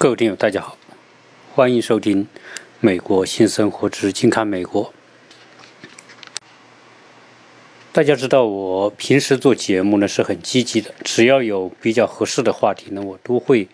[0.00, 0.78] 各位听友，大家好，
[1.56, 2.24] 欢迎收听
[2.78, 4.84] 《美国新生活之近看美国》。
[7.90, 13.66] 大家知道，我平时做节目呢是很积极的，只要有比较合适的话题呢，我都会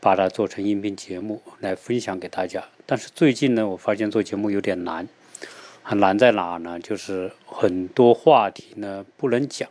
[0.00, 2.62] 把它做成音频节目来分享给大家。
[2.84, 5.08] 但是最近呢，我发现做节目有点难，
[5.92, 6.78] 难在哪呢？
[6.78, 9.66] 就是很多话题呢不能讲，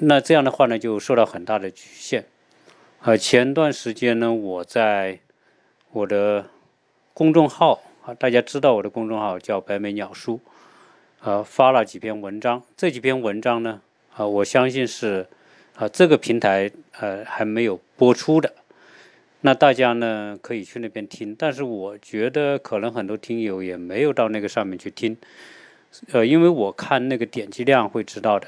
[0.00, 2.26] 那这样的话呢，就受到很大的局限。
[3.04, 5.18] 呃，前段时间呢，我在
[5.90, 6.48] 我的
[7.12, 10.38] 公众号啊，大家知道我的公众号叫白眉鸟书，
[11.20, 12.62] 呃，发了几篇文章。
[12.76, 13.80] 这几篇文章呢，
[14.14, 15.26] 啊，我相信是
[15.74, 18.54] 啊这个平台呃还没有播出的，
[19.40, 21.34] 那大家呢可以去那边听。
[21.36, 25.16] 但是我觉得可能很多听友也没有到那个上面去听，
[26.12, 28.46] 呃，因为我看那个点击量会知道的。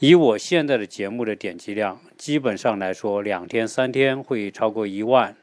[0.00, 5.36] 以我现在的节目的点击量，基本上来说，两天三天会超过一万，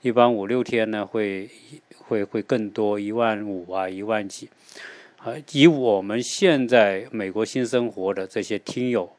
[0.00, 1.50] 一般五六天呢会
[1.98, 4.48] 会会更多，一万五啊，一万几。
[5.18, 9.10] 啊，以我们现在美国新生活的这些听友，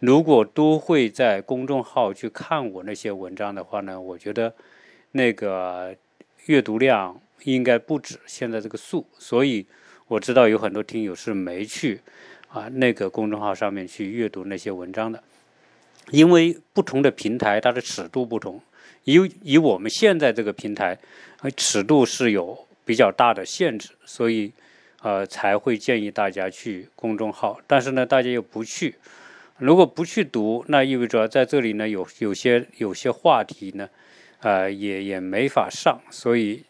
[0.00, 4.52] 如果都会在公众号去看我那些文章的话呢，我觉得
[5.12, 5.94] 那个
[6.46, 9.06] 阅读量应该不止现在这个数。
[9.16, 9.64] 所以
[10.08, 12.00] 我知道有很多听友是没去。
[12.52, 15.22] 啊，那个公众号上面去阅读那些文章的，
[16.10, 18.60] 因为不同的平台它的尺度不同，
[19.04, 20.98] 以以我们现在这个平台，
[21.56, 24.52] 尺度是有比较大的限制，所以
[25.00, 27.58] 呃才会建议大家去公众号。
[27.66, 28.96] 但是呢，大家又不去，
[29.56, 33.88] 如果不去读，那意味着在这里呢有有些有些话题呢，
[34.40, 36.62] 呃也也没法上，所以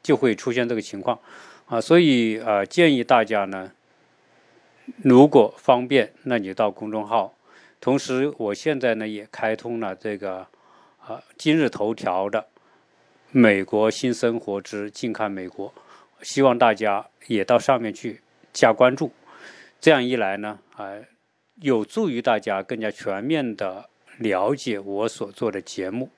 [0.00, 1.18] 就会出现这个情况
[1.66, 1.80] 啊。
[1.80, 3.72] 所以呃建议大家呢。
[5.02, 7.34] 如果方便，那你到公众号。
[7.80, 10.46] 同时，我现在呢也开通了这个
[10.98, 12.46] 啊今日头条的
[13.30, 15.72] 美国新生活之近看美国，
[16.22, 18.20] 希望大家也到上面去
[18.52, 19.12] 加关注。
[19.80, 20.92] 这样一来呢，啊
[21.56, 23.88] 有助于大家更加全面的
[24.18, 26.10] 了解我所做的节目。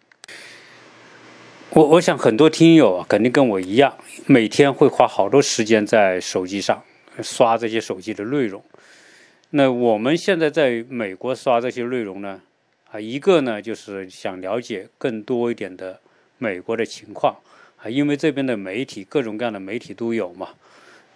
[1.71, 3.97] 我我想很多听友啊，肯定跟我一样，
[4.27, 6.83] 每天会花好多时间在手机上。
[7.23, 8.65] 刷这些手机的内容，
[9.55, 12.41] 那我们现在在美国刷这些内容呢？
[12.91, 16.01] 啊，一个呢就是想了解更多一点的
[16.39, 17.37] 美国的情况
[17.77, 20.55] 啊，因为这边的媒体各种各样的媒体都有嘛，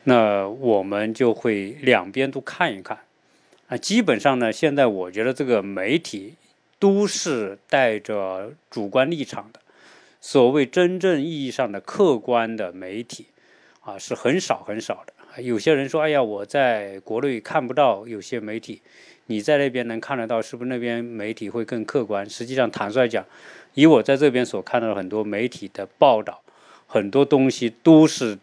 [0.05, 2.99] 那我们就会两边都看一看
[3.69, 3.77] 啊。
[3.79, 6.35] 基本上呢，现在我觉得这个媒体
[6.79, 9.61] 都是带着主观立场的，
[10.21, 13.29] 所谓真正意义上的客观的媒体
[13.81, 15.15] 啊，是很少很少的。
[15.43, 18.81] 有些人说：“哎呀，我在国内看不到有些媒体，
[19.27, 23.25] 你在那边能看得到，是不是那边媒体会更客观？”实际上，坦率讲，
[23.75, 26.43] 以我在这边所看到的很多媒体的报道，
[26.87, 28.39] 很多东西都是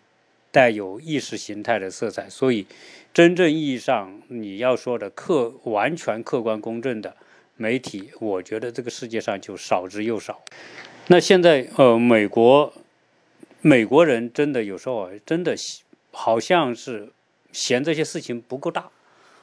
[0.51, 2.29] 带有意识形态的色彩。
[2.29, 2.67] 所以，
[3.11, 7.15] 真正意义上你要说的客完全客观公正的
[7.57, 10.43] 媒体，我觉得这个世界上就少之又少。
[11.07, 12.71] 那现在，呃，美国
[13.61, 15.55] 美国人真的有时候真的。
[16.13, 17.09] 好像是
[17.51, 18.89] 嫌这些事情不够大，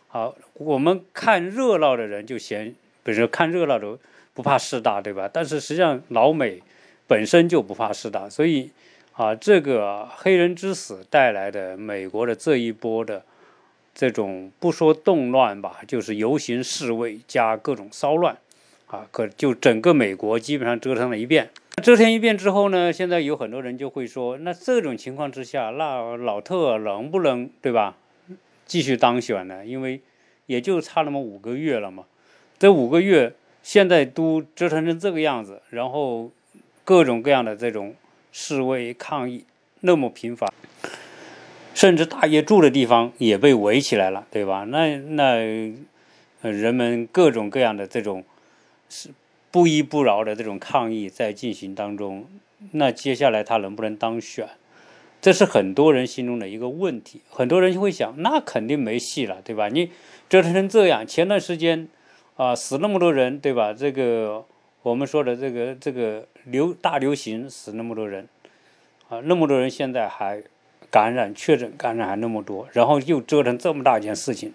[0.08, 3.98] 好，我们看热闹的人就嫌，比如说看热闹的
[4.32, 5.28] 不怕事大，对吧？
[5.30, 6.62] 但是实际上老美
[7.06, 8.70] 本身就不怕事大，所以
[9.12, 13.24] 啊，这个黑人之死带来的美国的这一波的
[13.92, 18.38] 这种不说动乱吧，就是游行示威加各种骚乱，
[18.86, 21.50] 啊，可就整个美国基本上折腾了一遍。
[21.80, 27.96] 遮天一变之后呢，现在有很多人就会说，那这种情况之下，那老特能不能对吧，
[28.66, 29.64] 继续当选呢？
[29.64, 30.00] 因为
[30.46, 32.04] 也就差那么五个月了嘛，
[32.58, 33.32] 这五个月
[33.62, 36.30] 现在都折腾成这个样子，然后
[36.84, 37.94] 各种各样的这种
[38.30, 39.44] 示威抗议
[39.80, 40.52] 那么频繁，
[41.74, 44.64] 甚至大爷住的地方也被围起来了，对吧？
[44.64, 45.72] 那那
[46.42, 48.22] 人们各种各样的这种
[48.88, 49.10] 是。
[49.50, 52.26] 不依不饶的这种抗议在进行当中，
[52.72, 54.48] 那接下来他能不能当选？
[55.20, 57.20] 这是很多人心中的一个问题。
[57.28, 59.68] 很多人就会想，那肯定没戏了，对吧？
[59.68, 59.90] 你
[60.28, 61.88] 折腾成这样，前段时间
[62.36, 63.74] 啊死那么多人，对吧？
[63.74, 64.44] 这个
[64.82, 68.26] 我们说的这个这个流大流行死那么多人，
[69.10, 70.42] 啊那么多人现在还
[70.90, 74.54] 感染确诊感染还那么多，然后又折腾这么大一件事情，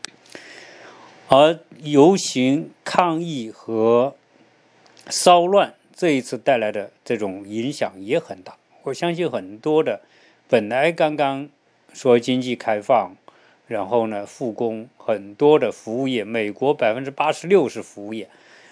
[1.28, 4.16] 而游行抗议和
[5.10, 10.02] 骚乱这一次带来的这种影响也很大，我相信很多的
[10.50, 11.48] 本来刚刚
[11.94, 13.16] 说经济开放，
[13.68, 18.30] 然后呢复工，很多的服务业，美国百分之八十六是服务业，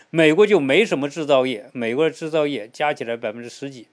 [0.10, 3.88] 美国就没什么制造业，美国的制造业加起来百分之十几，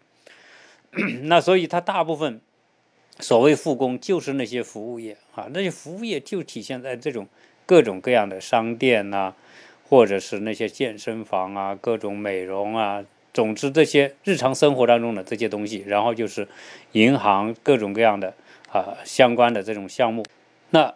[1.25, 2.41] 那所以它大部分
[3.21, 7.29] 所谓复工就是那些服务业啊，那些服务业就体现在这种
[7.65, 9.35] 各种各样的商店呐，
[9.91, 13.05] 或者是那些健身房啊，各种美容啊，
[13.35, 16.47] 总之这些日常生活当中的这些东西，然后就是
[16.93, 18.33] 银行各种各样的
[18.71, 20.25] 啊相关的这种项目。
[20.71, 20.95] 那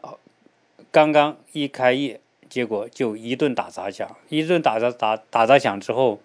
[0.93, 6.21] 刚刚一开业，结果就一顿打砸抢，一顿打砸打打砸抢之后。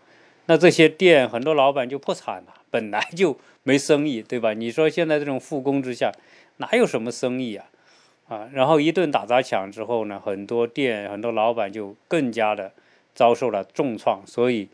[0.45, 4.54] 那这些店很多老板就破产了，本来就没生意，对吧？
[4.54, 6.12] 你说现在这种复工之下，
[6.57, 7.66] 哪有什么生意啊？
[8.29, 12.71] 啊，然后一顿打砸抢之后呢，很多店很多老板就更加的
[13.13, 14.69] 遭受了重创，所以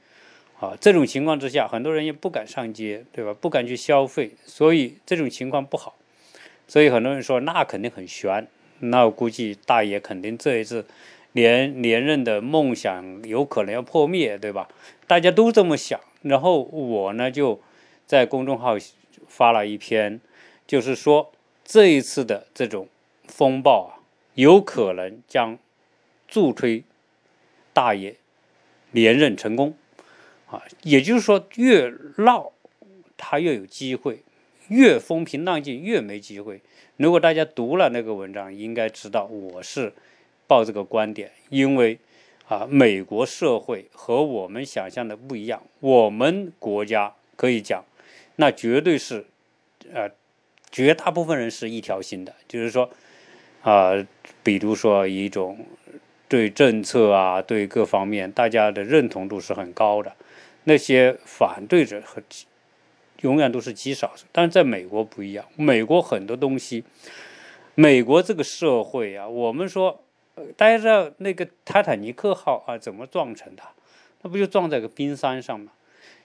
[0.60, 3.34] 啊，这种情况之下，很多人也不敢上街，对吧？
[3.34, 5.96] 不敢去消费，所以这种情况不好。
[6.68, 8.48] 所以很多人说那肯定很悬，
[8.80, 10.86] 那我估计大爷肯定这一次。
[11.36, 14.69] 连连任的梦想有可能要破灭，对吧？
[15.06, 16.00] 大家都这么想。
[16.22, 17.60] 然后我呢，就
[18.06, 18.78] 在公众号
[19.28, 20.22] 发了一篇，
[20.66, 21.34] 就是说
[21.66, 22.88] 这一次的这种
[23.27, 24.00] 风暴啊，
[24.33, 25.57] 有可能将
[26.27, 26.83] 助推
[27.74, 28.16] 大爷
[28.92, 29.75] 连任成功
[30.48, 30.63] 啊。
[30.83, 32.51] 也就是说，越闹
[33.18, 34.24] 他越有机会，
[34.68, 36.62] 越风平浪静越没机会。
[36.98, 39.94] 如果大家读了那个文章，应该知道我是。
[40.48, 41.98] 抱这个观点，因为
[42.48, 45.63] 啊，美国社会和我们想象的不一样。
[45.80, 47.83] 我们国家可以讲，
[48.36, 49.25] 那绝对是，
[49.92, 50.12] 呃，
[50.69, 52.92] 绝大部分人是一条心的，就是说，
[53.66, 53.94] 啊，
[54.44, 55.66] 比如说一种
[56.30, 60.14] 对政策啊，对各方面大家的认同度是很高的。
[60.66, 62.22] 那些反对者和
[63.22, 64.26] 永远都是极少数。
[64.32, 66.84] 但是在美国不一样，美国很多东西，
[67.74, 70.02] 美国这个社会啊，我们说。
[70.58, 73.64] 大家知道那个泰坦尼克号啊怎么撞成的？
[74.22, 75.72] 那不就撞在个冰山上吗？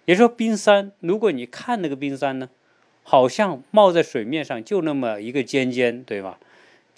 [0.04, 2.48] 也说冰山，如果你看那个冰山呢，
[3.04, 6.40] 好像冒在水面上就那么一个尖尖，对吧？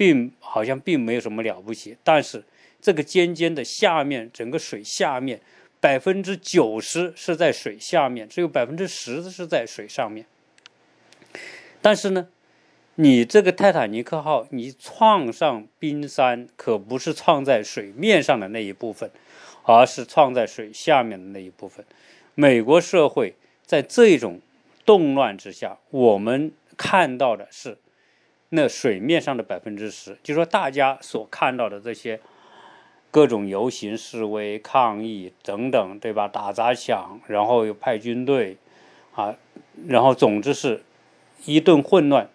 [0.02, 1.96] 并好像并没有什么了不起。
[2.02, 2.42] 但是
[2.80, 5.40] 这个尖尖的下面，整个水下面
[5.78, 10.26] 百分之九十是在水下面，只有百分之十是在水上面。
[11.80, 12.26] 但是呢？
[12.96, 19.08] 你这个泰坦尼克号，你撞上冰山，可不是撞在水面上的那一部分，
[19.62, 21.86] 而是撞在水下面的那一部分。
[22.34, 24.40] 美国社会在这种
[24.84, 27.78] 动乱之下，我们看到的是
[28.54, 32.20] 那水面上的百分之十，就说大家所看到的这些
[33.10, 36.28] 各种游行、示威、抗议等等，对吧？
[36.28, 38.58] 打砸抢，然后又派军队，
[39.14, 39.34] 啊，
[39.88, 40.82] 然后总之是
[41.46, 42.28] 一顿混乱。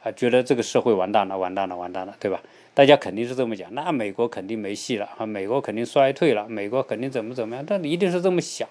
[0.00, 2.40] 啊，觉得这个社会完蛋了，完蛋了，完蛋了，对吧？
[2.72, 8.68] 大家肯定是这么讲，那美国肯定没戏了啊，美国肯定衰退了，美国肯定怎么怎么样，但一定是这么想。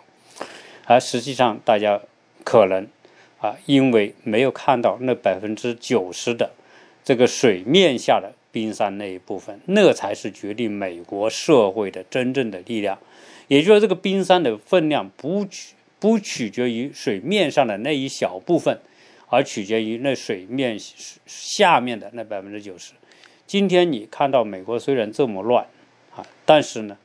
[0.86, 2.00] 而实际上，大家
[2.46, 2.88] 可能
[3.42, 6.52] 啊，因为没有看到那百分之九十的
[7.08, 13.00] 这个水面下的冰山那一部分，那才是决定美国社会的真正的力量。
[13.48, 18.82] 也就是说，这个冰山的分量不取不取决于水面上的那一小部分。
[19.30, 20.78] 而取决于那水面
[21.26, 22.92] 下面的那百分之九十。
[23.46, 25.66] 今天你看到美国虽然这么乱
[26.14, 26.98] 啊，但是呢，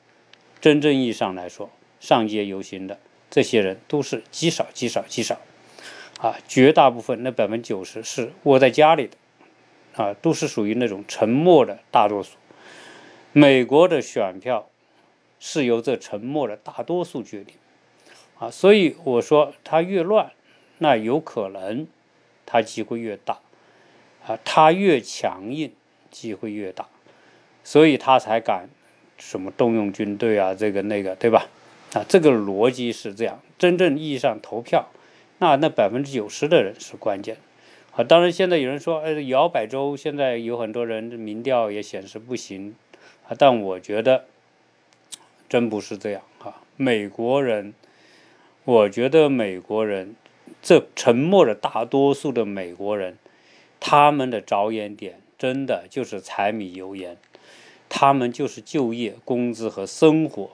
[0.60, 1.70] 真正意义上来说，
[2.00, 2.98] 上街游行的
[3.30, 5.40] 这些人都是极少、极少、极少，
[6.18, 9.16] 啊，绝大部分那百分之九十是窝在家里的，
[9.94, 12.36] 啊，都是属于那种沉默的大多数。
[13.32, 14.68] 美国的选票
[15.40, 17.54] 是由这沉默的大多数决定，
[18.38, 20.32] 啊，所以我说他越乱，
[20.78, 21.86] 那有可能。
[22.44, 23.38] 他机会越大，
[24.26, 25.72] 啊，他越强硬，
[26.10, 26.86] 机会越大，
[27.64, 28.68] 所以他才敢
[29.16, 31.46] 什么动用军队啊，这个那个，对吧？
[31.94, 33.40] 啊，这个逻辑是这样。
[33.56, 34.90] 真正意义上投票，
[35.38, 37.38] 那那百分之九十的人是关键。
[37.94, 42.74] 啊，当然现在有人说，呃，摇摆州现在有很多人民调也显示不行，
[43.28, 44.24] 啊，但我觉得
[45.48, 46.60] 真不是这样啊。
[46.76, 47.74] 美国人，
[48.64, 50.14] 我觉得美国人。
[50.60, 53.18] 这沉默的大多数的美国人，
[53.80, 57.16] 他们的着眼点真的就是柴米油盐，
[57.88, 60.50] 他们就是就业、工资和生活。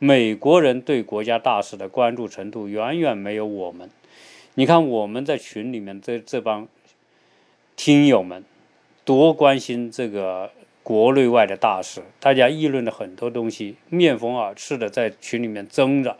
[0.00, 3.88] 美国人对国家大事的关注程度远远没有我们。
[4.54, 6.66] 你看我们在群里面这这帮
[7.84, 8.44] 听友们，
[9.04, 10.52] 多关心这个
[10.84, 16.16] 国内外的大事，大家议论的很多东西，面红耳赤的在群里面争着。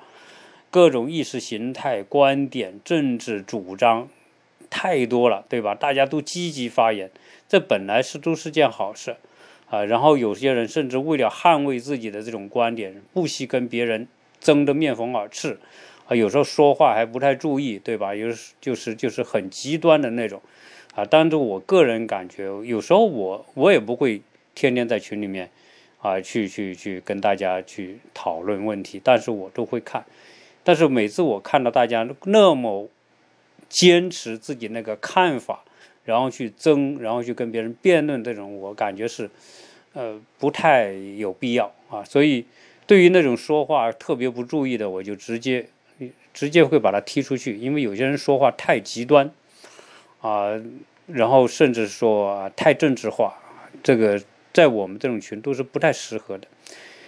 [0.72, 4.08] 各种意识形态、观点、政治主张
[4.70, 5.76] 太多了，对吧？
[5.76, 7.12] 大家都积极发言，
[7.48, 9.14] 这本来是都是件好事
[9.70, 9.84] 啊。
[9.84, 14.08] 然后有些人甚至为了捍卫自己的这种观点，不惜跟别人
[14.40, 15.60] 争得面红耳赤
[16.08, 18.16] 啊，有时候说话还不太注意，对吧？
[18.16, 20.42] 有时就是就是很极端的那种，
[20.94, 24.22] 啊，但是我个人感觉，有时候我我也不会
[24.54, 25.50] 天天在群里面
[26.00, 30.04] 啊去去去跟大家去讨论问题，但是我都会看，
[30.62, 32.88] 但是每次我看到大家那么
[33.68, 35.64] 坚持自己那个看法。
[36.04, 39.30] 然后去争，然后去跟别人辩论，这种我感觉是，
[39.92, 42.02] 呃，不太有必要啊。
[42.02, 42.44] 所以，
[42.88, 45.68] 对于那种说话特别不注意的，我就直接
[46.34, 49.30] 直接会把他踢出去，因为有些人说话太极端，
[50.22, 50.58] 啊，
[51.06, 53.34] 然后甚至说太政治化，
[53.82, 54.22] 这个
[54.54, 56.48] 在我们这种群都是不太适合的。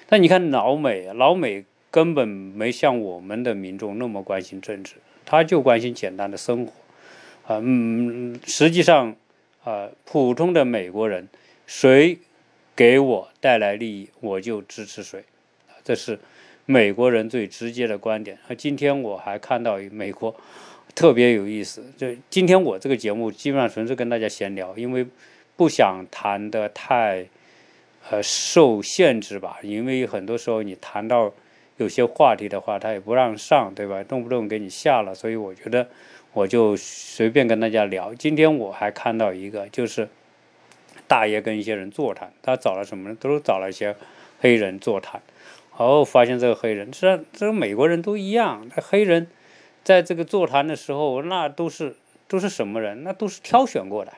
[0.06, 6.72] 但你看老美，老美根本没像我们的民众那么关心政治，他就关心简单的生活。
[7.46, 9.14] 啊，嗯，实际上，
[9.62, 11.28] 啊，普通的美国人，
[11.66, 12.18] 谁
[12.74, 15.22] 给我带来利益，我就支持谁，
[15.84, 16.18] 这是
[16.66, 18.38] 美国人最直接的观点。
[18.48, 20.34] 啊，今天我还看到美国
[20.94, 25.06] 特别有意思，就今天我这个节目基本上纯是跟大家闲聊，因为
[25.56, 27.26] 不想谈的太，
[28.10, 31.32] 呃，受限制吧，因为很多时候你谈到
[31.76, 34.02] 有些话题的话，他也不让上，对吧？
[34.04, 35.88] 动不动给你下了，所以我觉得。
[36.34, 38.12] 我就随便跟大家聊。
[38.12, 40.08] 今天我还看到一个，就是
[41.06, 43.16] 大爷跟一些人座谈，他找了什么呢？
[43.20, 43.94] 都找了一些
[44.40, 45.22] 黑人座谈。
[45.76, 48.68] 哦，发现这个黑人，这这美国人都一样。
[48.74, 49.28] 那黑人
[49.84, 51.94] 在这个座谈的时候，那都是
[52.26, 53.04] 都是什么人？
[53.04, 54.12] 那都是挑选过的。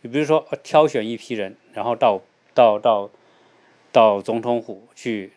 [0.00, 2.20] 你比如说，挑选一批人，然后到
[2.54, 3.10] 到到
[3.92, 5.32] 到总统府去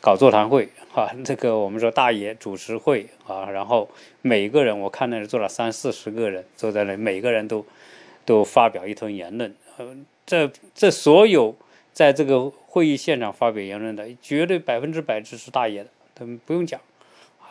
[0.00, 0.70] 搞座谈会。
[0.94, 3.90] 啊，这个我们说大爷主持会啊，然后
[4.22, 7.66] 每个人我看那是坐了三四十个人坐在那，每个人都
[8.24, 9.52] 都发表一通言论。
[9.76, 11.56] 呃，这这所有
[11.92, 16.80] 在这个会议现场发表言论的，绝对百分之百支持大爷的，他们不用讲。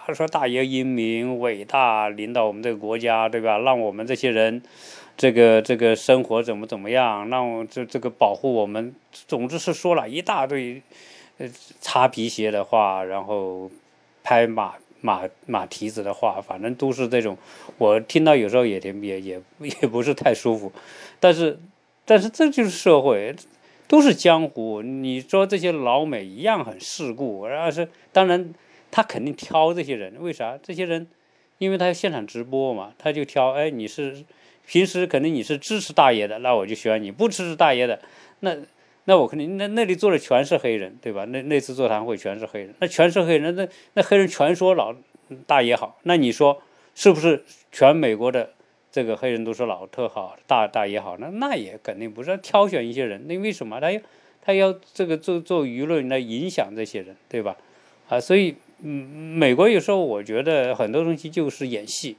[0.05, 3.57] 他说大爷英明伟大，领导我们这个国家，对吧？
[3.59, 4.61] 让我们这些人
[5.15, 10.81] 这个这个生活怎么怎么样，让我这这个保护我们，总之是说了一大堆。
[11.39, 11.49] 呃，
[11.81, 13.67] 擦皮鞋的话，然后
[14.21, 17.35] 拍马马马蹄子的话，反正都是这种。
[17.79, 19.41] 我听到有时候也也也
[19.81, 20.71] 也不是太舒服，
[21.19, 21.57] 但是
[22.05, 23.35] 但是这就是社会，
[23.87, 24.83] 都是江湖。
[24.83, 28.53] 你说这些老美一样很世故，而是当然
[28.93, 30.55] 他肯定挑这些人，为啥？
[30.61, 31.07] 这些人
[31.57, 33.53] 因为他现场直播嘛，他就挑。
[33.53, 34.23] 哎，你是
[34.67, 37.99] 平时肯定你是支持大爷的，那我就选你；不支持大爷的，
[38.41, 38.55] 那。
[39.05, 41.25] 那我肯定，那那里坐的全是黑人，对吧？
[41.25, 44.95] 那那次座谈会全是黑人，那全是黑人，那那黑人全说老
[45.45, 45.99] 大爷好。
[46.03, 46.61] 那你说
[46.95, 48.51] 是不是全美国的
[48.93, 51.17] 这个黑人都说老特好，大大爷好？
[51.17, 53.27] 那那也肯定不是，挑选一些人。
[53.27, 53.99] 那为什么他要
[54.41, 57.57] 他要这个做做舆论来影响这些人，对吧？
[58.07, 58.89] 啊，所以嗯，
[59.37, 62.17] 美国有时候我觉得很多东西就是演戏。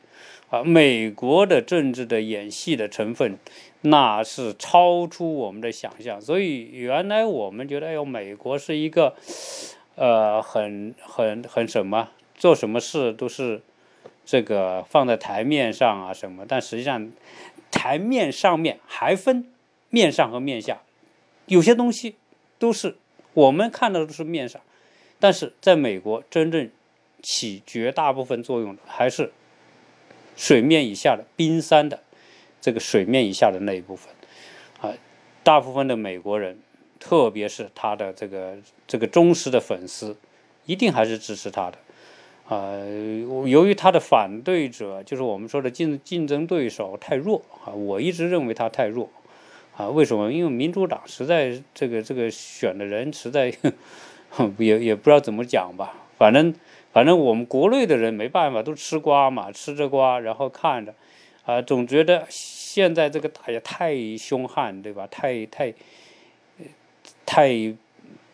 [0.51, 3.39] 啊，美国的政治的演戏的成分，
[3.81, 6.21] 那是超出我们的想象。
[6.21, 9.17] 所以原来我们觉得，哎呦，美国是一个，
[9.97, 13.63] 呃，很很很什么，做什么事都是
[14.25, 16.45] 这个放在台面上啊什么。
[16.47, 17.11] 但实际上，
[17.73, 19.47] 台面上面还分
[19.89, 20.83] 面上和面下，
[21.47, 22.15] 有些东西
[22.59, 22.97] 都是
[23.33, 24.61] 我们看到的都是面上，
[25.19, 26.71] 但是在美国真正
[27.23, 29.31] 起绝大部分作用的还是。
[30.37, 32.01] 水面以下的冰山的
[32.61, 34.13] 这个水面以下的那一部分，
[34.81, 34.93] 啊，
[35.45, 36.59] 大部分的美国人，
[36.99, 40.17] 特别是他的这个这个忠实的粉丝，
[40.67, 41.79] 一定还是支持他的，
[42.49, 42.75] 啊，
[43.47, 49.09] 由于他的反对者就是我们说的竞竞争对手太弱啊，我一直认为他太弱，
[49.77, 50.33] 啊，为什么？
[50.33, 53.55] 因为民主党实在这个这个选的人实在
[54.59, 56.55] 也也不知道怎么讲吧，反正。
[56.95, 60.95] 反正我们国内的人没办法，都吃瓜嘛，吃着瓜，然后看着，
[61.45, 65.05] 啊，总觉得现在这个大爷太凶悍，对吧？
[65.11, 65.75] 太太
[67.27, 67.75] 太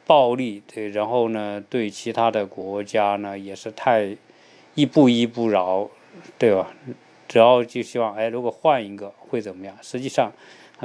[0.06, 4.14] 暴力，对，然后呢，对其他的国家呢也是太
[4.74, 5.88] 一步一步饶，
[6.36, 6.70] 对吧？
[7.26, 9.74] 只要就希望，哎，如果换一个会怎么样？
[9.80, 10.30] 实际上，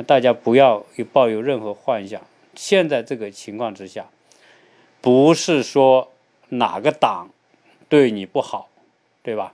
[0.07, 2.21] 大家不要抱有任何幻想。
[2.53, 4.07] 现在这个情况之下，
[5.05, 6.11] 不是说
[6.49, 7.29] 哪个党。
[7.87, 8.67] 对你不好，
[9.21, 9.53] 对吧？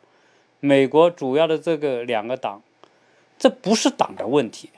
[0.62, 2.62] 美国主要的这个两个党，
[3.38, 4.70] 这不是党的问题。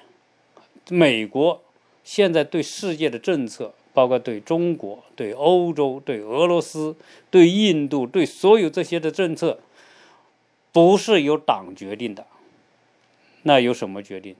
[0.89, 1.61] 美国
[2.03, 6.95] 现在对世界的政策，包括对中国、对欧洲、对俄罗斯、
[7.29, 9.59] 对印度、对所有这些的政策，
[10.71, 12.25] 不是由党决定的。
[13.43, 14.35] 那由什么决定？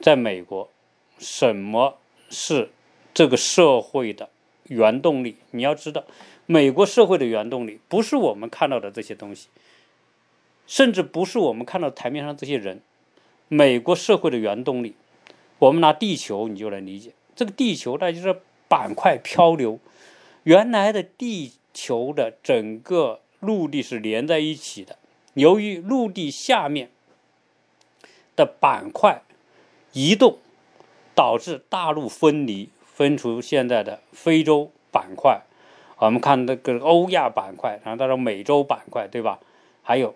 [0.00, 0.70] 在美国，
[1.18, 1.98] 什么
[2.30, 2.70] 是
[3.12, 4.30] 这个社会的
[4.68, 5.36] 原动力？
[5.50, 6.04] 你要知道。
[6.46, 9.48] 美国社会的原动力不是我们看到的这些东西，
[10.66, 12.80] 甚至不是我们看到台面上这些人。
[13.48, 14.94] 美国社会的原动力，
[15.58, 17.12] 我们拿地球你就能理解。
[17.34, 19.78] 这个地球它就是板块漂流，
[20.44, 24.98] 原来的地球的整个陆地是连在一起的，
[25.34, 26.90] 由于陆地下面
[28.34, 29.22] 的板块
[29.92, 30.38] 移动，
[31.14, 35.42] 导致大陆分离，分出现在的非洲板块。
[35.98, 39.38] 我们看那个欧亚板块，然后到了美洲板块，对吧？
[39.82, 40.14] 还有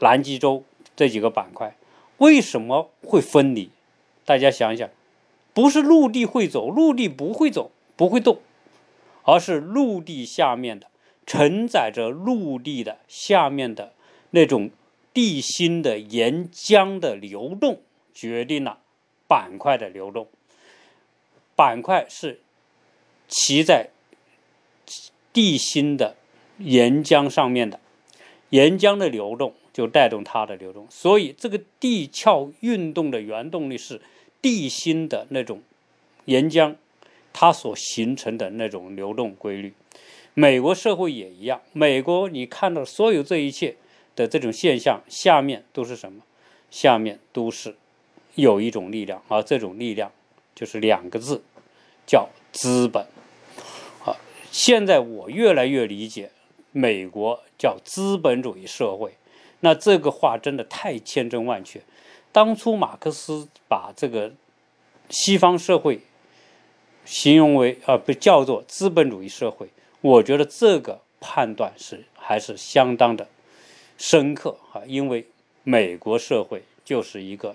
[0.00, 0.64] 南极洲
[0.96, 1.76] 这几个板块。
[2.16, 3.68] 为什么会分离？
[4.24, 4.88] 大家想一想，
[5.52, 8.38] 不是陆地会走，陆地不会走，不会动，
[9.24, 10.86] 而是陆地下面的
[11.26, 13.92] 承载着陆地的下面的
[14.30, 14.70] 那种
[15.12, 17.80] 地心的岩浆的流动，
[18.14, 18.78] 决定了
[19.28, 20.28] 板块的流动。
[21.62, 22.40] 板块是
[23.28, 23.90] 骑在
[25.32, 26.16] 地心的
[26.58, 27.78] 岩浆上面的，
[28.50, 29.54] 岩浆的流动。
[29.72, 34.02] 就带动它的流动，所以这个地壳运动的原动力是
[34.42, 35.62] 地心的那种
[36.26, 36.74] 岩浆，
[37.32, 39.72] 它所形成的那种流动规律。
[40.34, 43.76] 美国社会也一样，美国你看到所有这一切
[44.14, 46.22] 的这种现象，下面都是什么？
[46.70, 47.74] 下面都是
[48.34, 50.12] 有一种力量，而这种力量
[50.54, 51.42] 就是两个字，
[52.06, 53.06] 叫资本。
[54.04, 54.16] 啊，
[54.50, 56.30] 现在我越来越理解
[56.72, 59.14] 美国叫资本主义社会。
[59.60, 61.80] 那这个话真的太千真万确。
[62.32, 64.32] 当初马克思把这个
[65.08, 66.00] 西方社会
[67.04, 69.68] 形容为啊，不叫做资本主义社会，
[70.00, 73.28] 我觉得这个判断是还是相当的
[73.98, 74.82] 深刻啊。
[74.86, 75.26] 因为
[75.62, 77.54] 美国社会就是一个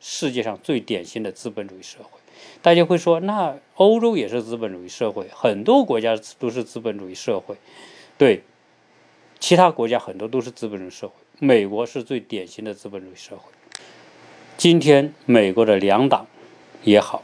[0.00, 2.18] 世界上最典型的资本主义社会。
[2.62, 7.56] 大家会说，那欧洲也是资本主义社会，很多国家都是资本主义社会，
[8.16, 8.42] 对，
[9.38, 11.14] 其他国家很多都是资本主义社会。
[11.38, 13.52] 美国是最典型的资本主义社会。
[14.56, 16.26] 今天，美国的两党
[16.82, 17.22] 也好，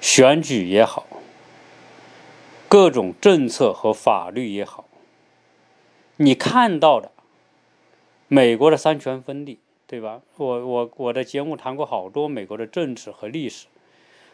[0.00, 1.04] 选举也好，
[2.68, 4.86] 各种政策和法律也好，
[6.16, 7.10] 你看到的
[8.28, 9.58] 美国的三权分立，
[9.90, 10.20] 对吧？
[10.36, 13.66] 我我我的节目谈过好多美国的政治和历史，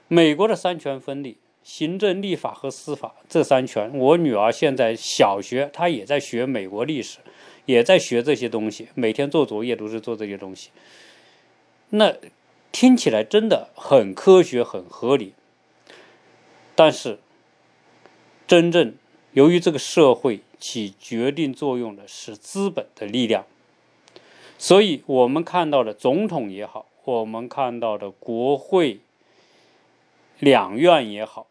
[0.07, 3.91] 美国的三权分立，行政、立法和司法这三权。
[3.97, 7.21] 我女儿现在小学，她也在学美国历史。
[7.65, 10.71] 也在学这些东西，每天做作业都是做这些东西。
[11.91, 12.15] 那
[12.71, 15.33] 听起来真的很科学、很合理。
[16.77, 17.19] 但是，
[18.47, 18.95] 真正
[19.33, 23.45] 由于这个社会起决定作用的是资本的力量，
[24.59, 29.01] 所以我们看到的总统也好，我们看到的国会
[30.39, 31.47] 两院也好，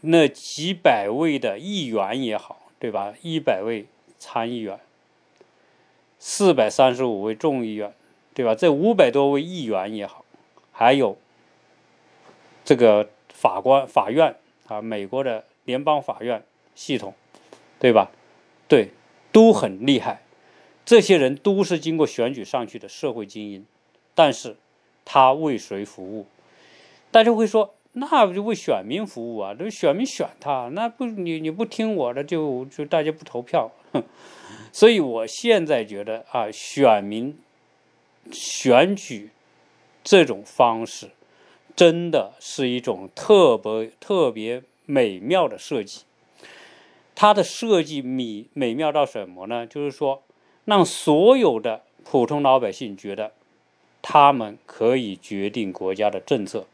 [0.00, 3.14] 那几百位的议员也好，对吧？
[3.22, 3.86] 一百位
[4.18, 4.78] 参议员。
[6.18, 7.94] 四百三十五位众议员，
[8.34, 8.54] 对吧？
[8.54, 10.24] 这五百多位议员也好，
[10.72, 11.16] 还有
[12.64, 14.34] 这个法官、法院
[14.66, 16.42] 啊，美国的联邦法院
[16.74, 17.14] 系统，
[17.78, 18.10] 对吧？
[18.66, 18.90] 对，
[19.30, 20.22] 都很厉害。
[20.86, 23.66] 这些人都是经过选举上去的社会精英，
[24.14, 24.56] 但是
[25.04, 26.26] 他为谁服务？
[27.10, 29.52] 大家会说，那不就为选民服务啊？
[29.52, 33.70] 这选民选他，那不你你不听我的，就就大家不投票。
[33.92, 34.02] 哼。
[34.72, 37.38] 所以，我现在觉得啊，选民
[38.30, 39.30] 选举
[40.04, 41.12] 这种方式，
[41.74, 46.02] 真的是一种特别特别美妙的设计。
[47.14, 49.66] 它的设计美美妙到什么呢？
[49.66, 50.22] 就是说，
[50.66, 53.32] 让所有的普通老百姓觉得，
[54.02, 56.66] 他们可以决定国家的政策，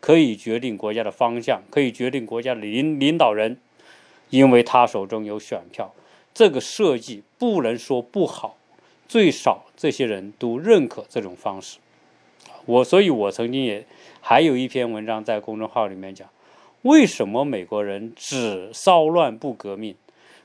[0.00, 3.58] 可以决定国家的方向，可以决定国家的领领导人，
[4.30, 5.94] 因为他手中有选票。
[6.34, 8.56] 这个设计不能说不好，
[9.08, 11.78] 最少这些人都认可这种方式。
[12.66, 13.86] 我所以，我曾经也
[14.20, 16.28] 还有一篇文章在公众号里面讲，
[16.82, 19.94] 为什么美国人只骚乱不革命？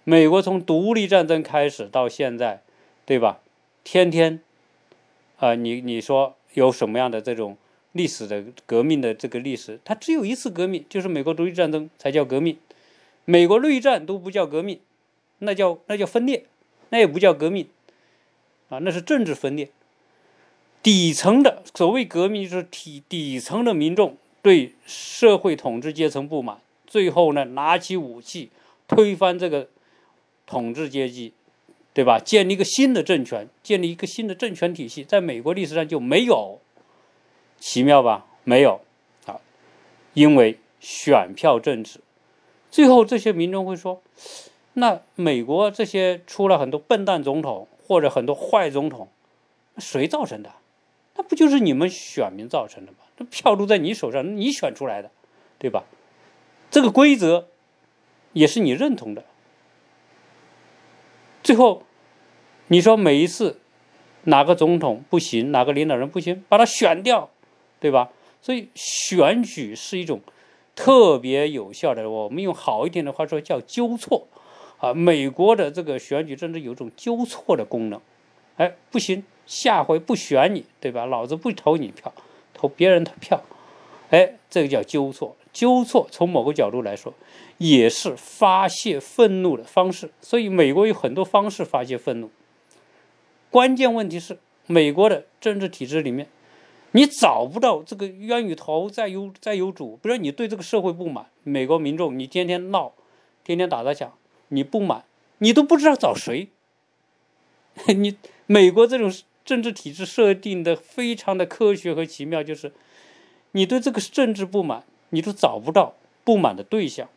[0.03, 2.61] 美国从独立战争开始到现在，
[3.05, 3.39] 对吧？
[3.83, 4.39] 天天，
[5.37, 7.57] 啊，你你说有什么样的这种
[7.91, 9.79] 历史的革命的这个历史？
[9.83, 12.57] 它只有一次革命，就是美国独立战争才叫革命，
[13.25, 14.79] 美国内战都不叫革命。
[15.43, 16.45] 那叫那叫分裂，
[16.89, 17.67] 那也不叫革命，
[18.69, 19.71] 啊，那是政治分裂。
[20.83, 28.51] 底层的所谓革命，就是底底层的民众对社会统治阶层不满，最后呢，拿起武器
[28.87, 29.67] 推翻这个
[30.45, 31.33] 统治阶级，
[31.93, 32.19] 对吧？
[32.19, 36.59] 建立一个新的政权，建立一个新的政权体系，在美国历史上就没有，
[37.59, 38.27] 奇妙吧？
[38.43, 38.81] 没有，
[39.25, 39.41] 啊，
[40.13, 41.99] 因为选票政治，
[42.69, 44.01] 最后这些民众会说。
[44.73, 49.09] 那美国这些出了很多笨蛋总统或者很多坏总统，
[49.77, 50.49] 谁造成的？
[51.17, 52.99] 那不就是你们选民造成的吗？
[53.17, 55.11] 这票都在你手上，你选出来的，
[55.59, 55.83] 对吧？
[56.71, 57.49] 这个规则
[58.31, 59.25] 也是你认同的。
[61.43, 61.83] 最后，
[62.67, 63.59] 你说每一次
[64.23, 67.29] 哪个总统不行，哪个领导人不行，把他选掉，
[67.79, 68.09] 对吧？
[68.41, 70.21] 所以选举是一种
[70.75, 74.27] 特别有效的，我们用好一点的话说叫纠错。
[74.79, 78.01] 啊，美国的这个选举政治有种纠错的功能，
[78.57, 81.05] 哎，不行，下回不选你，对吧？
[81.05, 82.11] 老子不投你票，
[82.51, 83.43] 投别人的票，
[84.11, 85.35] 哎，这个叫纠错。
[85.51, 87.13] 纠错从某个角度来说，
[87.57, 90.11] 也是发泄愤怒的方式。
[90.21, 92.29] 所以美国有很多方式发泄愤怒。
[93.49, 96.29] 关键问题是，美国的政治体制里面，
[96.91, 99.99] 你找不到这个冤与头再有再有主。
[100.01, 102.93] 比如你对这个社会不满，美国民众你天天闹，
[103.43, 104.13] 天天打砸抢。
[104.49, 105.05] 你不满，
[105.39, 106.49] 你都不知道找谁。
[107.87, 108.15] 你
[108.47, 109.09] 美国这种
[109.43, 112.73] 政治体制设定的非常的科学和奇妙，就是
[113.51, 117.09] 你对这个政治不满，你都找不到不满的对象，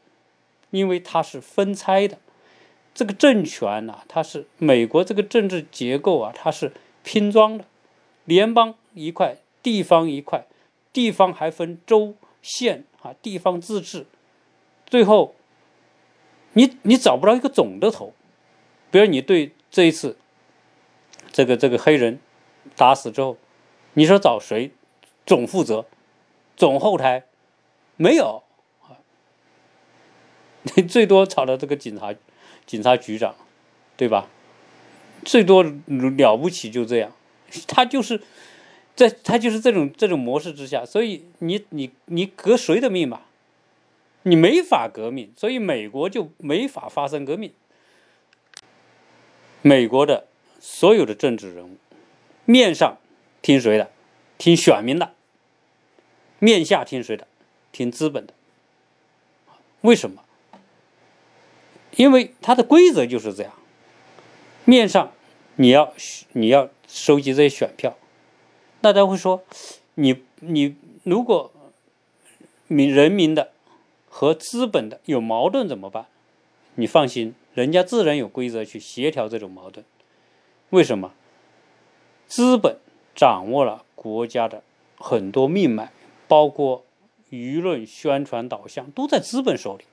[0.70, 2.18] 因为它是分拆的。
[2.94, 7.64] 这个政权呐，它是美国这个政治结构啊，它是拼装的，
[8.24, 10.46] 联邦一块，地方一块，
[10.92, 14.06] 地方还分州县啊，地方自治，
[14.86, 15.34] 最后。
[16.56, 18.12] 你你找不着一个总的头，
[18.92, 20.16] 比如你对这一次
[21.32, 22.20] 这个这个黑人
[22.76, 23.36] 打死之后，
[23.94, 24.70] 你说找谁
[25.26, 25.84] 总负责、
[26.56, 27.24] 总后台
[27.96, 28.42] 没有
[28.82, 28.98] 啊？
[30.74, 32.14] 你 最多炒到这个警察
[32.66, 33.34] 警察局长，
[33.96, 34.28] 对吧？
[35.24, 37.12] 最多了不起就这样，
[37.66, 38.20] 他就是
[38.94, 43.26] 在他就是这种这种模式之下，所以你你你革谁的命吧？
[44.24, 47.52] 你没法革命，所以美国就没法发生革命。
[49.62, 50.26] 美国的
[50.60, 51.76] 所有的政治人物，
[52.44, 52.98] 面上
[53.40, 53.90] 听谁的？
[54.36, 55.13] 听选民的。
[56.44, 57.26] 面下听谁的？
[57.72, 58.34] 听资本的。
[59.80, 60.22] 为什么？
[61.96, 63.52] 因为它的规则就是这样。
[64.64, 65.12] 面上
[65.56, 65.94] 你要
[66.32, 67.96] 你要收集这些选票，
[68.80, 69.42] 大家会说，
[69.94, 71.52] 你你如果
[72.66, 73.50] 民人民的。
[74.16, 76.06] 和资本的有矛盾怎么办？
[76.76, 79.84] 你放心，人家自然有规则去协调这种矛盾。
[80.70, 81.12] 为什么？
[82.28, 82.76] 资本
[83.16, 84.62] 掌握了国家的
[84.98, 85.90] 很多命脉，
[86.34, 86.84] 包括
[87.30, 89.84] 舆论宣传导向都在资本手里。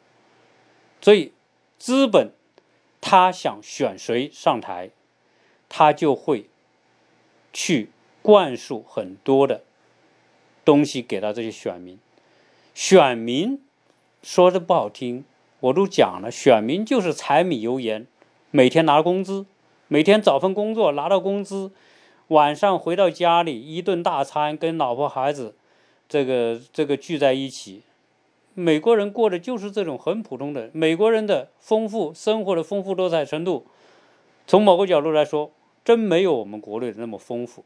[0.99, 1.34] 所以，
[1.77, 2.32] 资本
[2.99, 4.89] 他想选谁上台，
[5.69, 6.47] 他就会
[7.54, 7.91] 去
[8.23, 9.62] 灌输很多的
[10.65, 11.99] 东西给到这些选民，
[12.73, 13.62] 选民。
[14.23, 15.23] 说的不好听，
[15.60, 18.08] 我都讲了，选民就是柴米油盐，
[18.49, 19.45] 每天拿工资，
[19.88, 21.71] 每天找份工作拿到工资，
[22.30, 25.54] 晚上回到家里一顿大餐，跟老婆孩子，
[26.12, 27.84] 这个这个聚在一起。
[28.54, 33.65] 美国人过的就是这种很普通的，美国人的丰富生活的丰富多彩程度，
[34.45, 35.50] 从某个角度来说，
[35.86, 37.63] 真没有我们国内的那么丰富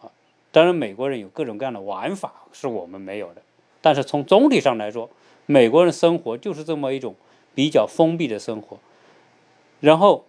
[0.00, 0.06] 啊。
[0.52, 3.42] 当然，美国人有各种各样的玩法是我们没有的，
[3.80, 5.10] 但是从总体上来说。
[5.46, 7.16] 美国人生活就是这么一种
[7.52, 8.78] 比较封闭的生活，
[9.80, 10.24] 然后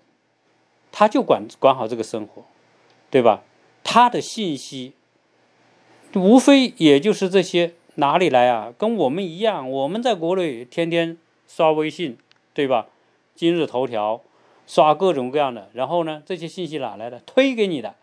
[0.92, 2.44] 他就管管好这个生活，
[3.12, 3.44] 对吧？
[3.84, 4.94] 他的信息
[6.15, 8.73] 无非也就是这些，哪里来啊？
[8.78, 12.17] 跟我们一样，我们在国内天天刷微信，
[12.54, 12.88] 对吧？
[13.36, 14.21] 今日头条
[14.67, 17.19] 刷各种各样的，然后呢，这些信息哪来的？
[17.26, 17.95] 推给你的。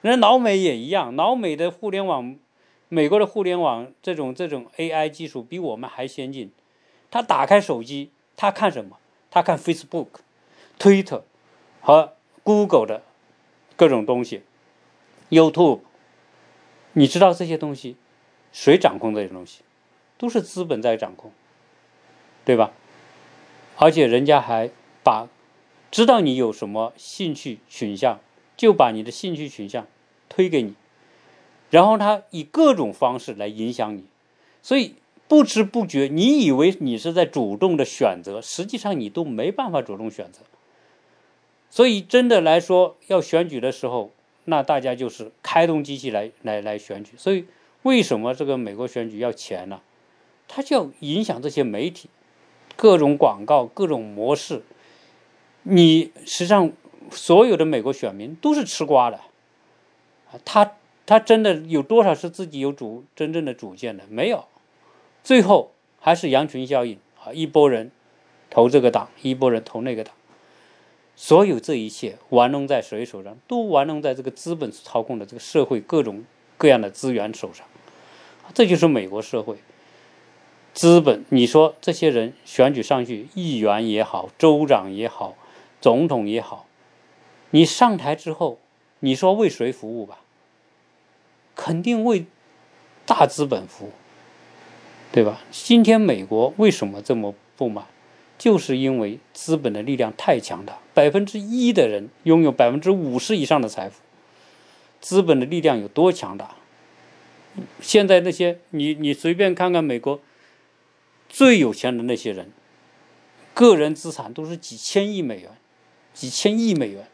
[0.00, 2.36] 人老美也一样，老美的互联网。
[2.88, 6.50] 美国的互联网这种这种 AI 技术比我们还先进，
[7.08, 8.96] 他打开手机，他看什么？
[9.30, 10.06] 他看 Facebook、
[10.76, 11.22] Twitter
[11.80, 13.02] 和 Google 的
[13.76, 14.42] 各种东西
[15.28, 15.80] ，YouTube。
[16.92, 17.96] 你知道这些东西
[18.52, 19.62] 谁掌控这些东西？
[20.18, 21.32] 都是资本在掌控，
[22.44, 22.72] 对吧？
[23.76, 24.70] 而且人家还
[25.02, 25.28] 把
[25.90, 28.20] 知道你有什么兴趣倾向，
[28.56, 29.86] 就把你的兴趣倾向
[30.28, 30.74] 推给你。
[31.70, 34.04] 然后他以各种方式来影响你，
[34.60, 40.42] 所以不知不觉，你以为你是在主动的选择，实际上你都没办法主动选择。
[41.70, 44.10] 所以真的来说，要选举的时候，
[44.50, 47.12] 那大家就是开动机器来来来选举。
[47.16, 47.46] 所以
[47.84, 49.80] 为什么这个美国选举要钱呢？
[50.46, 52.10] 它就要影响这些媒体，
[52.76, 54.62] 各种广告、各种模式。
[55.62, 56.70] 你实际上
[57.10, 59.16] 所有的美国选民都是吃瓜的，
[60.30, 60.72] 啊，他。
[61.06, 64.04] 他真的有多少是自己有主真正的主见的？
[64.08, 64.44] 没有，
[65.24, 67.32] 最后还是羊群效应啊！
[67.32, 67.90] 一波人
[68.48, 70.14] 投这个党，一波人投那个党，
[71.22, 73.36] 所有这一切玩弄在谁手上？
[73.46, 76.24] 都玩弄在这个资本操控的这个社会各种
[76.56, 77.66] 各样的资源手上。
[78.54, 79.58] 这就是美国社会。
[80.72, 85.36] 资本，你说这些人选举上去，议员也好，州长也好，
[85.78, 86.66] 总统也好，
[87.50, 88.58] 你上台之后，
[89.00, 90.20] 你说为谁服务吧？
[91.54, 92.24] 肯定为
[93.04, 93.92] 大资本服务，
[95.12, 95.42] 对吧？
[95.50, 97.84] 今天美国为什么这么不满？
[98.40, 104.00] 就是因为资本的力量太强大，百分之一的人拥有百分之五十以上的财富，
[104.98, 106.56] 资本的力量有多强大？
[107.82, 110.20] 现在那些你你随便看看美国。
[111.28, 112.50] 最有钱的那些人，
[113.54, 115.50] 个人资产都是几千亿美元，
[116.12, 117.06] 几千亿美元，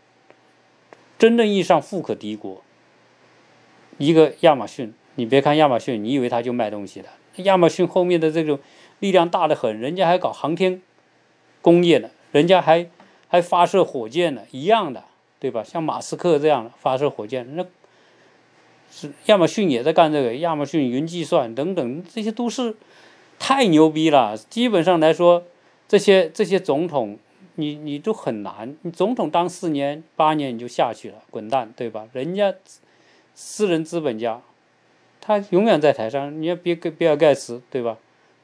[1.19, 2.63] 真正意义上富可敌国。
[3.99, 7.09] 一个亚马逊，你别看亚马逊，你以为他就卖东西的，
[7.43, 8.59] 亚马逊后面的这种
[9.01, 10.81] 力量大得很，人家还搞航天
[11.67, 12.87] 工业的，人家还
[13.27, 15.03] 还发射火箭呢，一样的，
[15.41, 15.65] 对吧？
[15.65, 17.67] 像马斯克这样的发射火箭，那
[18.93, 22.77] 是亚马逊也在干这个，亚马逊云计算等等，这些都是。
[23.39, 24.35] 太牛逼了！
[24.35, 25.45] 基本上来说，
[25.87, 27.19] 这些这些总统，
[27.57, 28.75] 你你都很难。
[28.81, 32.09] 你总统当四年八年你就下去了，滚蛋，对吧？
[32.15, 32.55] 人家
[33.35, 34.41] 私人资本家，
[35.21, 36.41] 他永远在台上。
[36.41, 37.99] 你要别比尔盖茨，对吧？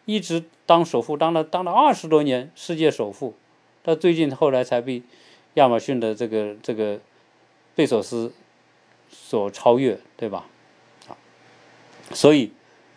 [0.05, 3.35] 一直当首富，当了当了二十多年世界首富，
[3.83, 5.03] 到最近后来才被
[5.55, 7.01] 亚马逊的这个这个
[7.75, 8.33] 贝索斯
[9.11, 10.47] 所超越，对吧？
[11.09, 11.17] 啊，
[12.13, 12.53] 所以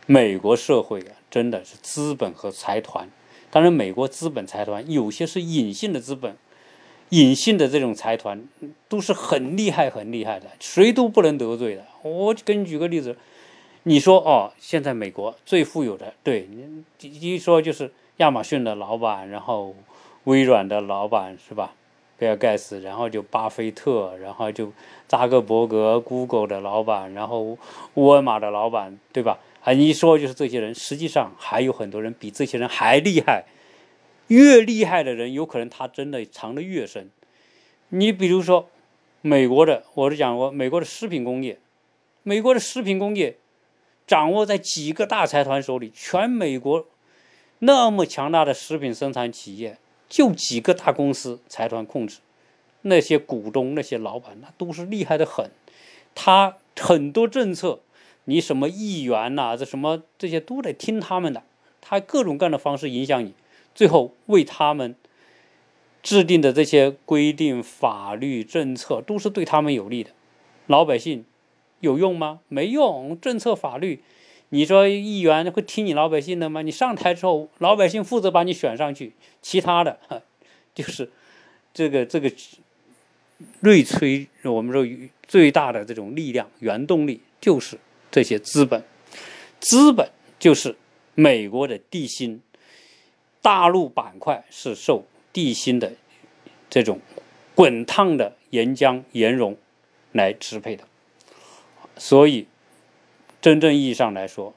[0.06, 1.12] 美国社会啊。
[1.32, 3.10] 真的是资本和财团，
[3.52, 6.38] 当然，美国资本财团有些是隐性的资本，
[7.10, 8.48] 隐性的这种财团
[8.88, 11.86] 都是很厉害、很厉害的，谁都不能得罪的。
[12.04, 13.18] 我给你举个例子，
[13.88, 19.76] 你说哦，现在美国最富有的，对你一说就是亚马逊的老板，然后
[20.24, 21.76] 微软的老板是吧？
[22.18, 24.74] 比尔盖茨，然后就巴菲特，然后就
[25.08, 27.56] 扎克伯格，Google 的老板，然后
[27.94, 29.38] 沃尔玛的老板，对吧？
[29.64, 33.46] 啊，你说就是这些人，实际上还有很多人比这些人还厉害。
[34.30, 37.12] 越厉害的人，有可能他真的藏得越深。
[37.90, 38.68] 你比如说，
[39.22, 41.60] 美国的，我是讲过，美国的食品工业，
[42.24, 43.38] 美国的食品工业
[44.08, 45.92] 掌握在几个大财团手里。
[45.94, 46.86] 全美国
[47.60, 52.20] 那么强大的食品生产企业，就几个大公司财团控制。
[52.82, 55.50] 那些股东、那些老板，那都是厉害的很。
[56.14, 57.80] 他很多政策。
[58.28, 59.56] 你什么议员呐？
[59.56, 61.44] 这什么这些都得听他们的，
[61.80, 63.36] 他各种各样的方式影响你，
[63.76, 64.96] 最后为他们
[66.02, 70.10] 制定的这些规定、法律、政策都是对他们有利的。
[70.66, 71.24] 老百姓
[71.86, 72.42] 有用吗？
[72.50, 73.18] 没用。
[73.22, 74.02] 政策、法律，
[74.50, 76.62] 你说议员会听你老百姓的吗？
[76.62, 79.98] 你上台之后，老百姓负责把你选上去，其他的
[80.76, 81.10] 就是
[81.74, 82.30] 这个这个
[83.62, 84.86] 锐催，我们说
[85.26, 87.80] 最大的这种力量、原动力就是。
[88.12, 88.82] 这些资本，
[89.60, 90.78] 资本就是
[91.16, 92.42] 美国的地心，
[93.42, 95.92] 大陆板块是受地心的
[96.70, 97.02] 这种
[97.54, 99.58] 滚烫的岩浆岩溶
[100.14, 100.88] 来支配的，
[101.98, 102.48] 所以
[103.42, 104.54] 真正意义上来说，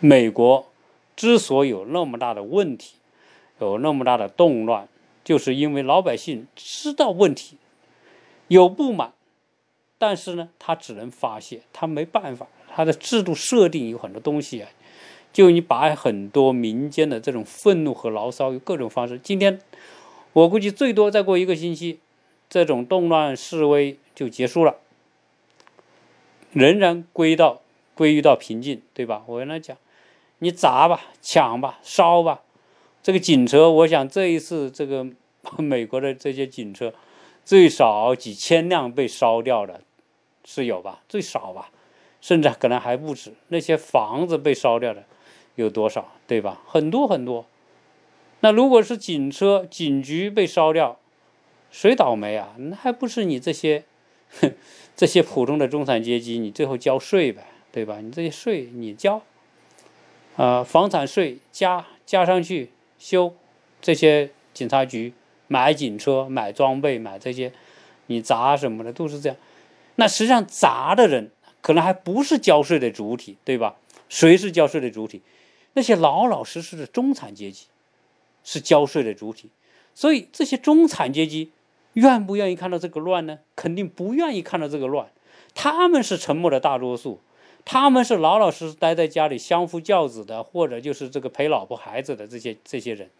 [0.00, 0.66] 美国
[1.14, 2.96] 之所以有那么大的问题，
[3.60, 4.88] 有那么大的动乱，
[5.22, 7.56] 就是因为老百姓知道问题，
[8.48, 9.12] 有不满。
[9.98, 14.68] 但是呢，他只能发泄，他没办法，他的制度设定有很多东西啊，
[15.32, 19.16] 就你把很多民间的这种愤怒和牢骚，用各种方式。
[19.22, 19.60] 今天
[20.32, 22.00] 我估计最多再过一个星期，
[22.50, 24.78] 这种动乱示威就结束了，
[26.52, 27.60] 仍然归到
[27.94, 29.22] 归于到平静，对吧？
[29.26, 29.76] 我跟他讲，
[30.38, 32.42] 你砸吧，抢吧，烧吧，
[33.02, 35.06] 这个警车，我想这一次这个
[35.58, 36.92] 美国的这些警车，
[37.44, 39.80] 最少几千辆被烧掉了。
[40.44, 41.70] 是有吧，最少吧，
[42.20, 43.32] 甚至可能还不止。
[43.46, 45.04] 那些房子被烧掉的
[45.54, 46.60] 有多少，对吧？
[46.66, 47.46] 很多很多。
[48.40, 50.98] 那如果是警车、警局被烧掉，
[51.70, 52.56] 谁倒霉啊？
[52.58, 53.84] 那还不是你这些
[54.40, 54.52] 哼
[54.96, 56.38] 这些普通的中产阶级？
[56.38, 58.00] 你最后交税呗，对吧？
[58.00, 59.22] 你这些税你交，
[60.36, 63.34] 啊，房产税加加上去修
[63.80, 65.12] 这些警察局，
[65.48, 67.52] 买警车、买装备、买这些，
[68.06, 69.38] 你砸什么的都是这样。
[69.96, 73.76] 那实际上砸的人可能还不是交税的主体，对吧？
[74.08, 75.22] 谁是交税的主体？
[75.72, 77.66] 那些老老实实的中产阶级
[78.44, 79.48] 是交税的主体。
[79.94, 81.50] 所以这些中产阶级
[81.94, 83.38] 愿不愿意看到这个乱呢？
[83.54, 85.08] 肯定不愿意看到这个乱。
[85.54, 87.20] 他们是沉默的大多数，
[87.64, 93.10] 他们是老老实实待在家里相夫教子的，或者就是这个陪老婆孩子的这些这些人。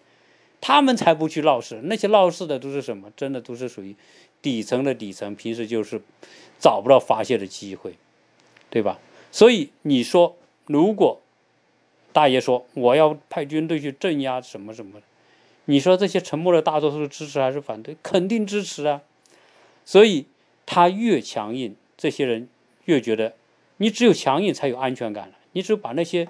[0.60, 3.10] 他们才不去闹事，那些闹事的都是什么？
[3.16, 3.96] 真的都是属于
[4.40, 6.00] 底层的底层，平时就是
[6.60, 7.94] 找不到发泄的机会，
[8.70, 8.98] 对吧？
[9.32, 11.20] 所以你说，如果
[12.12, 15.00] 大爷说我要派军队去镇压什么什么，
[15.66, 17.96] 你说这些沉默的大多数支持还是反对？
[18.02, 19.02] 肯定支持啊！
[19.84, 20.26] 所以
[20.66, 22.48] 他越强硬，这些人
[22.84, 23.34] 越觉得
[23.76, 25.34] 你只有强硬才有安全感了。
[25.52, 26.28] 你只有把那些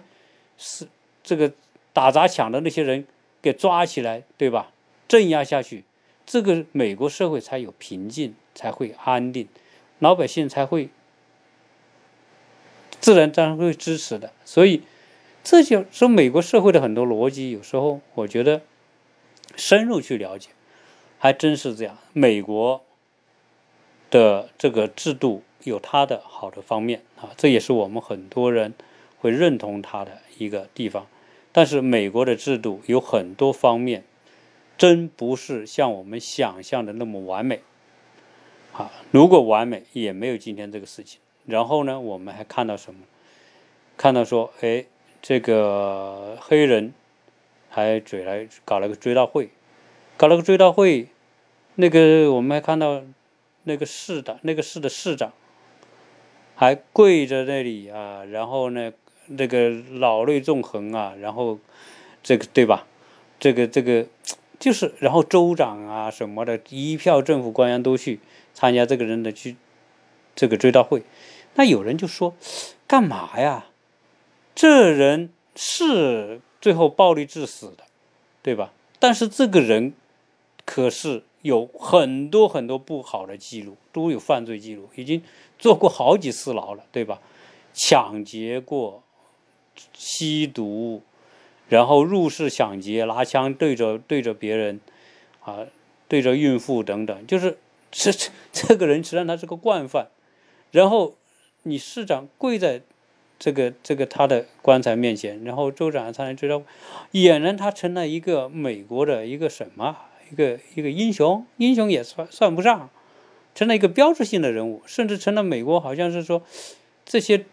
[0.59, 0.87] 是
[1.23, 1.53] 这个
[1.92, 3.07] 打砸抢的那些人。
[3.42, 4.71] 给抓起来，对吧？
[5.09, 5.83] 镇压下去，
[6.25, 9.49] 这个美国社会才有平静，才会安定，
[9.99, 10.90] 老百姓才会
[13.01, 14.33] 自然当然会支持的。
[14.45, 14.83] 所以，
[15.42, 18.62] 这就说美国社会的很多逻辑，有时候我觉得
[19.57, 20.51] 深入去了解，
[21.19, 21.99] 还真是这样。
[22.12, 22.83] 美国
[24.11, 28.75] 的这个制度有它的好的方面啊，这也是我们很多人
[29.19, 31.07] 会认同它的一个地方。
[31.53, 34.05] 但是美国的制度有很多方面，
[34.79, 37.61] 真不是像我们想象的那么完美。
[38.73, 41.21] 啊，如果完美，也没有今天这个事情。
[41.45, 43.01] 然后呢，我们还看到什么？
[43.99, 44.87] 看到说，哎，
[45.21, 46.95] 这个黑人
[47.73, 49.49] 还追来搞了个追悼会，
[50.17, 51.09] 搞了个追悼会。
[51.75, 53.03] 那个我们还看到
[53.65, 55.33] 那个市的，那个市的市长
[56.55, 58.93] 还跪在那里啊，然后呢？
[59.39, 61.59] 这个老泪纵横啊，然后
[62.25, 62.87] 这个对吧？
[63.39, 64.05] 这个这个
[64.59, 68.19] 就是，然后州长啊什么的，一票政府官员都去
[68.53, 69.57] 参加这个人的去
[70.35, 71.05] 这个追悼会。
[71.55, 72.35] 那有人就说，
[72.87, 73.67] 干嘛呀？
[74.57, 77.85] 这人是最后暴力致死的，
[78.42, 78.72] 对吧？
[78.98, 79.92] 但是这个人
[80.64, 85.22] 可是有很多很多不好的记录，都有犯罪记录，已经
[85.59, 87.20] 坐过好几次牢了，对吧？
[87.75, 89.03] 抢劫过。
[89.94, 91.01] 吸毒，
[91.70, 94.79] 然后入室抢劫，拿枪对着对着别人，
[95.40, 95.61] 啊，
[96.09, 97.57] 对着孕妇等等，就是
[97.90, 100.09] 这这这个人实际上他是个惯犯。
[100.72, 101.14] 然后
[101.62, 102.83] 你市长跪在
[103.42, 106.62] 这个这个他的棺材面前，然后州长才能知道，
[107.11, 109.96] 俨然他成了一个美国的一个什么
[110.31, 112.88] 一个一个英雄，英雄也算算不上，
[113.57, 116.42] 成了一个标志性的人物，甚至成了美国好像是说
[117.05, 117.44] 这些。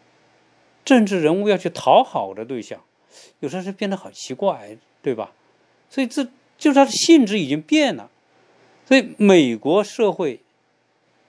[0.86, 2.82] 政治人物要去讨好的对象，
[3.42, 5.34] 有时候是变得很奇怪，对吧？
[5.88, 6.24] 所以这
[6.58, 8.10] 就是它的性质已经变了。
[8.88, 10.40] 所以美国社会，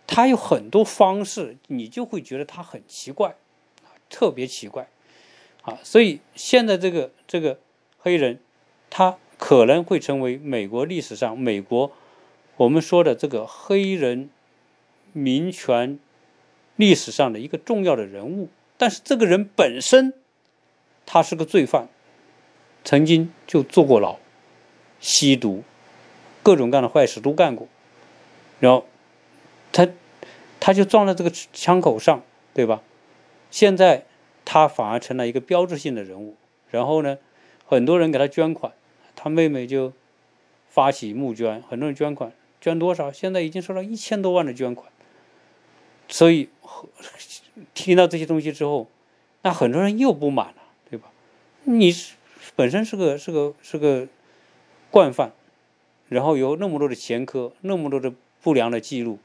[0.06, 3.34] 它有很多方式，你就会觉得它很奇怪，
[4.10, 4.88] 特别奇怪，
[5.62, 5.78] 啊！
[5.82, 7.58] 所以现在这个这个
[7.98, 8.40] 黑人，
[8.90, 11.92] 他可能会成为美国历史上美国
[12.56, 14.28] 我们说的这个黑人
[15.12, 15.98] 民权
[16.76, 18.48] 历史上的一个重要的人物。
[18.76, 20.12] 但是这个人本身，
[21.06, 21.88] 他是个罪犯，
[22.82, 24.18] 曾经就坐过牢，
[25.00, 25.62] 吸毒，
[26.42, 27.68] 各种各样的坏事都干过，
[28.58, 28.86] 然后
[29.70, 29.88] 他
[30.58, 32.82] 他就撞在这个枪口上，对吧？
[33.50, 34.06] 现在
[34.44, 36.36] 他反而成了一个标志性的人物。
[36.70, 37.18] 然后呢，
[37.64, 38.72] 很多人给他捐款，
[39.16, 39.92] 他妹妹就
[40.68, 43.10] 发起募捐，很多人捐款，捐多少？
[43.10, 44.90] 现在已经收到一千多万的捐款，
[46.08, 46.48] 所以。
[47.74, 48.88] 听到这些东西之后，
[49.42, 50.54] 那很多人又不满了，
[50.88, 51.10] 对吧？
[51.64, 52.14] 你是
[52.56, 54.08] 本身是个是个是个
[54.90, 55.32] 惯犯，
[56.08, 59.18] 然后有那么多的前科，那么多的不良的记录、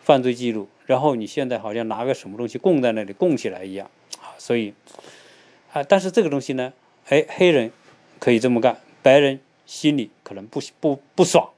[0.00, 4.32] 犯罪记录，然后你现在好像拿个什么东西供在那里供起来一样啊！
[4.38, 4.72] 所以
[5.72, 6.72] 啊，但是这个东西呢，
[7.08, 7.70] 哎，黑人
[8.18, 11.50] 可以这么干，白人心里可能不不不爽，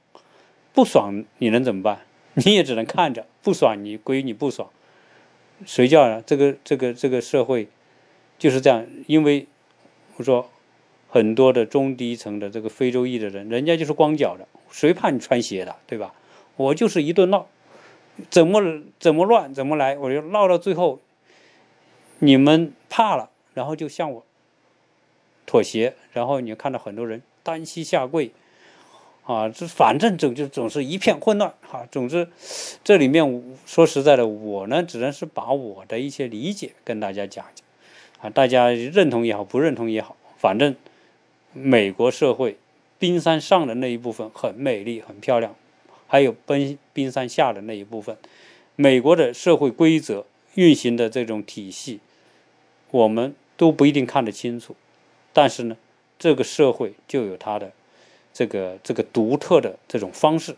[0.73, 2.01] 不爽你能怎么办？
[2.33, 4.69] 你也只能看着，不爽你归你不爽。
[5.65, 6.23] 谁叫呢？
[6.25, 7.67] 这个这个这个社会
[8.37, 9.45] 就是这样，因为
[10.17, 10.49] 我说
[11.09, 16.13] 很多的中低层的这个非洲裔的人，人家就是光脚的，谁怕你穿鞋的，对吧？
[16.55, 17.47] 我就是一顿闹，
[18.29, 18.61] 怎么
[18.99, 20.99] 怎么乱怎么来，我就闹到最后，
[22.19, 24.25] 你们怕了，然后就向我
[25.45, 28.31] 妥协，然后你看到很多人单膝下跪。
[29.25, 31.87] 啊，这反正总就总是一片混乱哈。
[31.91, 32.27] 总之，
[32.83, 37.63] 这里面说实在的，我呢只能是把我的一些理解跟大家讲讲，
[38.21, 40.75] 啊，大家认同也好，不认同也好，反正
[41.53, 42.57] 美国社会
[42.97, 45.53] 冰山上的那一部分很美丽、很漂亮，
[46.09, 48.17] 还有冰冰山下的那一部分，
[48.75, 52.01] 美国的社会规则运行的这种体系，
[52.91, 54.75] 我们都不一定看得清楚，
[55.31, 55.77] 但是呢，
[56.17, 57.71] 这个社会就有它的。
[58.31, 60.55] 这个这个独特的这种方式，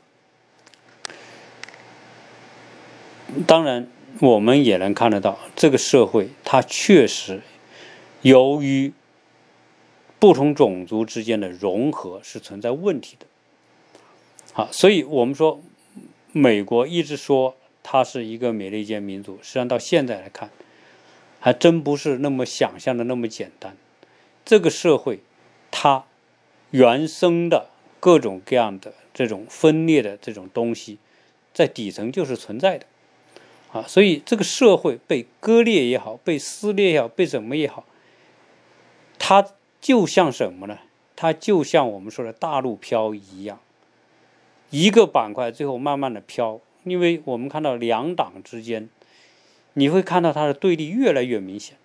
[3.48, 3.88] 当然
[4.20, 7.42] 我们也能看得到，这个社会它确实
[8.22, 8.92] 由于
[10.20, 13.26] 不同种族之间的融合是存在问题的。
[14.54, 15.62] 好，所以我们说，
[16.34, 20.50] 美国一直说它是一个美利坚民族，实际上到现在来看，
[21.40, 23.78] 还真不是那么想象的那么简单。
[24.44, 25.20] 这个社会，
[25.72, 26.06] 它
[26.72, 27.70] 原生的
[28.02, 30.98] 各种各样的这种分裂的这种东西，
[31.54, 32.86] 在底层就是存在的。
[33.72, 37.86] 啊，所以这个社会被割裂也好，被撕裂也好，被怎么也好，
[39.18, 39.48] 它
[39.80, 40.80] 就像什么呢？
[41.16, 43.62] 它就像我们说的大陆漂移一样，
[44.72, 48.90] 一个板块最后慢慢的飘，因为我们看到两党之间，
[49.74, 51.78] 你会看到它的对立越来越明显。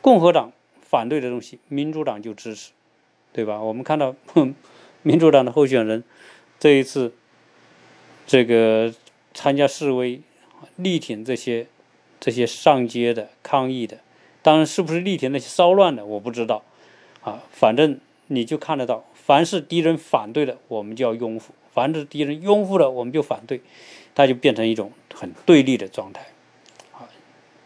[0.00, 0.50] 共和党
[0.82, 2.72] 反对的东西，民主党就支持，
[3.32, 3.60] 对吧？
[3.60, 4.16] 我们看到
[5.02, 6.02] 民主党的候选人
[6.58, 7.14] 这一次
[8.26, 8.92] 这个。
[9.34, 10.20] 参加示威，
[10.74, 11.68] 力挺这些
[12.18, 14.00] 这些上街的抗议的，
[14.42, 16.64] 当然是不是力挺那些骚乱的，我不知道，
[17.22, 23.60] 啊，反正你就看得到，凡是敌人反对的，我们就要拥护；凡是敌人拥护的，我们就反对，
[24.14, 26.28] 它就变成一种很对立的状态，
[26.94, 27.04] 啊，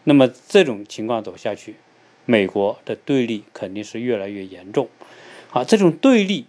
[0.03, 1.75] 那么这种情况走下去，
[2.25, 4.89] 美国的对立肯定是越来越严重，
[5.51, 6.47] 啊，这种对立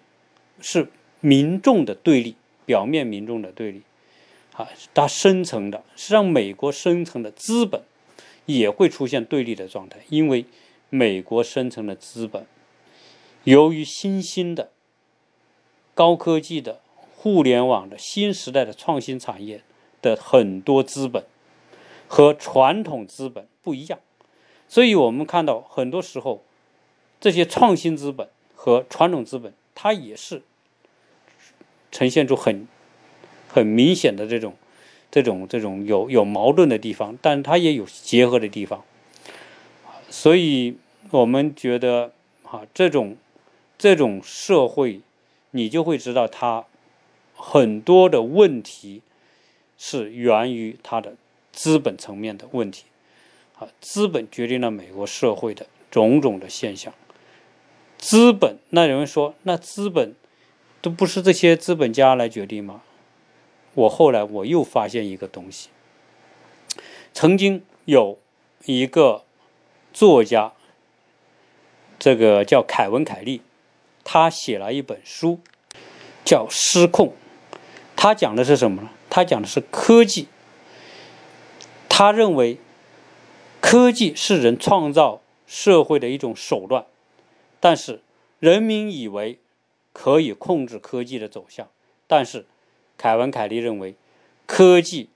[0.61, 0.89] 是
[1.21, 2.35] 民众的对立，
[2.67, 3.83] 表面民众的对立。
[4.55, 7.83] 啊，它深层的，实际上美国深层的资本
[8.47, 10.45] 也会出现对立的状态，因为
[10.91, 12.45] 美国深层的资本
[13.45, 14.71] 由于新兴的
[15.95, 16.81] 高科技的
[17.17, 19.63] 互联网的新时代的创新产业
[20.03, 21.25] 的很多资本
[22.07, 23.99] 和传统资本不一样，
[24.69, 26.43] 所以我们看到很多时候
[27.21, 30.43] 这些创新资本和传统资本它也是
[31.91, 32.67] 呈现出很。
[33.47, 34.57] 很明显的这种、
[35.13, 38.83] 这种、这种有有矛盾的地方，但它也有结合的地方，
[40.11, 40.77] 所以
[41.13, 42.11] 我们觉得，
[42.43, 43.17] 哈，这种
[43.79, 45.03] 这种社会，
[45.57, 46.65] 你就会知道它
[47.37, 49.03] 很多的问题
[49.79, 51.15] 是源于它的
[51.53, 52.87] 资本层面的问题，
[53.59, 56.93] 啊，资本决定了美国社会的种种的现象。
[57.97, 60.15] 资本，那有人说，那资本
[60.83, 62.83] 都不是这些资本家来决定吗？
[63.75, 65.69] 我后来我又发现一个东西，
[67.13, 68.19] 曾经有
[68.65, 69.23] 一个
[69.93, 70.53] 作家，
[71.99, 73.41] 这个叫凯文·凯利，
[74.05, 75.41] 他写了一本书，
[76.25, 77.09] 叫《失控》。
[77.97, 78.91] 他讲的是什么呢？
[79.11, 80.29] 他讲的是科技。
[81.89, 82.59] 他认为，
[83.61, 86.87] 科技是人创造社会的一种手段，
[87.59, 88.03] 但是
[88.39, 89.39] 人民以为
[89.93, 91.69] 可以控制科技的走向，
[92.07, 92.47] 但是。
[92.97, 93.97] 凯文·凯利认为，
[94.47, 95.09] 科技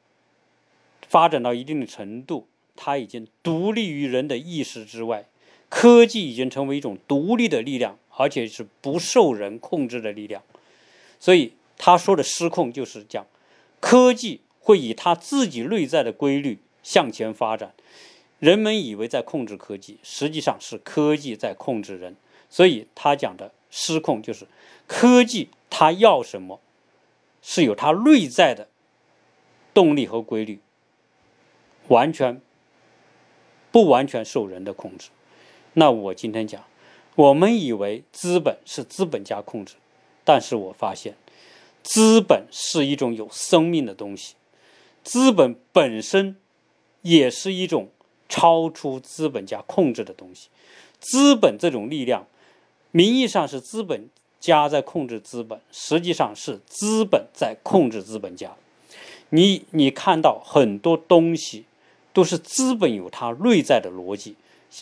[1.06, 5.26] 发展到一定的程度，它已经独立于人的意识之外，
[5.68, 10.42] 科技已经成为一种独立的力量，而且是不受人控制的力量。
[11.20, 13.26] 所以他说的失控，就是讲
[13.80, 17.74] 科技会以它自己内在的规律向前发展。
[18.38, 22.16] 人们以为在控制科技，实际上是科技在控制人。
[22.50, 24.46] 所以他讲的失控，就是
[24.86, 26.60] 科技它要什么？
[27.40, 28.68] 是有它内在的
[29.72, 30.58] 动力和规律，
[31.86, 32.40] 完全
[33.70, 35.10] 不完全受人的控制。
[35.74, 36.64] 那我今天讲，
[37.18, 39.74] 我们以为资本是资本家控制，
[40.24, 41.16] 但是我发现，
[41.82, 44.36] 资本是一种有生命的东西，
[45.02, 46.36] 资本本身
[47.02, 47.88] 也是一种
[48.28, 50.48] 超出资本家控制的东西。
[51.00, 52.26] 资本这种力量，
[52.92, 54.08] 名义上是资本。
[54.40, 58.52] 家在控制资本，实际上是资本在控制资本家。
[59.30, 61.64] 你你看到很多东西
[62.12, 64.36] 都是资本有它内在的逻辑，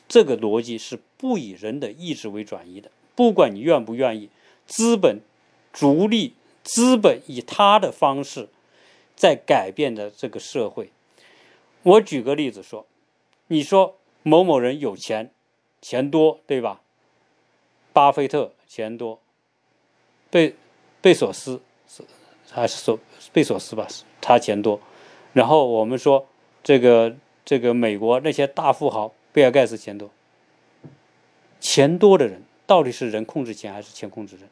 [0.08, 2.90] 这个逻辑是不以人的意志为转移的。
[3.14, 4.28] 不管你愿不愿意，
[4.66, 5.20] 资本
[5.72, 8.48] 逐利，资本以它的方式
[9.14, 10.90] 在改变的这个社会。
[11.82, 12.86] 我举个例子说，
[13.46, 15.30] 你说某某人有钱，
[15.80, 16.80] 钱多，对吧？
[17.92, 19.20] 巴菲特钱多。
[20.28, 20.54] 贝
[21.00, 22.02] 贝索斯是
[22.50, 22.98] 还是索
[23.32, 23.86] 贝索斯吧？
[24.20, 24.80] 他钱多。
[25.32, 26.26] 然后我们说
[26.64, 30.10] 这个这个美国那些大富豪，比尔盖茨钱多。
[31.60, 34.48] 钱多的人到底是人控制钱还是钱控制人？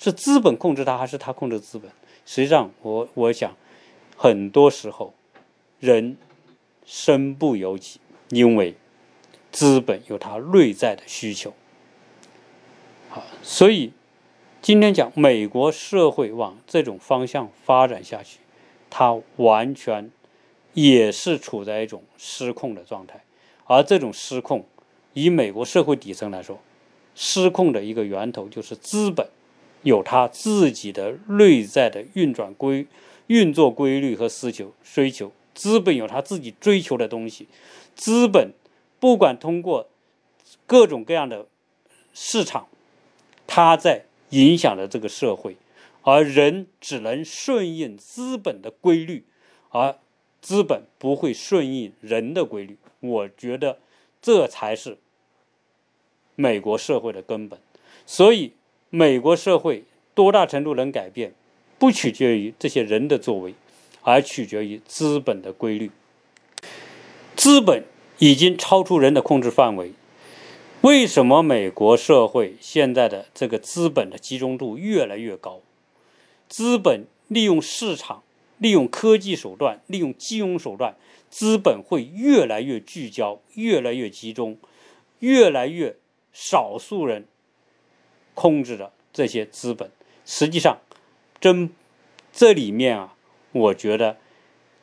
[0.00, 1.88] 是资本控制他还是他控制资本？
[2.24, 3.54] 实际上，我我想
[4.16, 5.14] 很多时候
[5.78, 6.16] 人
[6.84, 8.00] 身不由己，
[8.30, 8.74] 因为
[9.52, 11.54] 资本有它内在的需求。
[13.08, 13.92] 好，所以。
[14.60, 18.40] 今天讲美国社会往这种方向发展下去，
[18.90, 20.10] 它完全
[20.72, 23.20] 也是处在一种失控的状态，
[23.66, 24.64] 而这种失控，
[25.12, 26.60] 以美国社会底层来说，
[27.14, 29.28] 失控的一个源头就是资本
[29.82, 32.86] 有它自己的内在的运转规
[33.26, 37.48] 运作规律和需求需求，资本有它自己追求的东西，
[37.94, 38.52] 资本
[39.00, 39.88] 不管通过
[40.66, 41.46] 各种各样的
[42.14, 42.68] 市场，
[43.46, 45.56] 它在影响着这个社会，
[46.02, 49.24] 而人只能顺应资本的规律，
[49.70, 49.96] 而
[50.40, 52.76] 资本不会顺应人的规律。
[53.00, 53.78] 我觉得
[54.20, 54.98] 这才是。
[56.38, 57.58] 美国社会的根本，
[58.04, 58.52] 所以
[58.90, 59.84] 美国社会
[60.14, 61.32] 多大程度能改变，
[61.78, 63.54] 不取决于这些人的作为，
[64.02, 65.90] 而取决于资本的规律。
[67.34, 67.84] 资本
[68.18, 69.92] 已经超出人的控制范围。
[70.82, 75.60] 为什么美国社会现在的这个资本的集中度越来越高？
[76.50, 78.22] 资本利用市场、
[78.58, 80.94] 利用科技手段、利用金融手段，
[81.36, 84.56] 资本会越来越聚焦、越来越集中、
[85.18, 85.96] 越来越。
[86.38, 87.24] 少数人
[88.34, 89.90] 控制着这些资本，
[90.26, 90.80] 实际上，
[91.40, 91.70] 真
[92.30, 93.16] 这里面啊，
[93.52, 94.18] 我觉得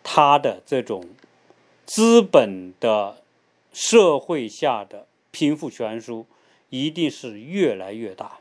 [0.02, 1.06] 他的这种
[1.86, 3.22] 资本的
[3.72, 6.26] 社会下的贫富悬殊
[6.72, 8.40] 一定是越来越大。